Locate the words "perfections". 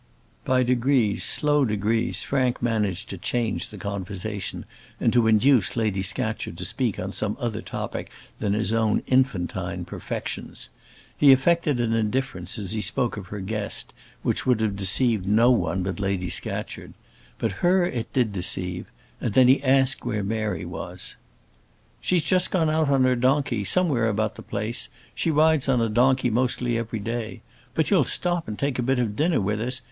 9.85-10.69